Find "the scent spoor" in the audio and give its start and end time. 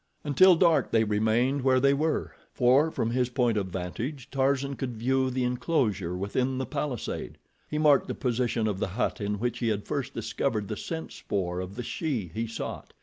10.69-11.59